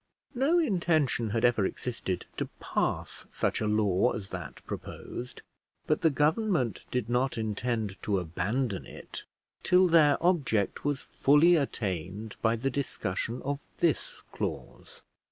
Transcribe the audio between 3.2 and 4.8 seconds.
such a law as that